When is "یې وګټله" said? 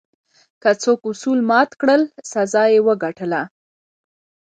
2.73-3.41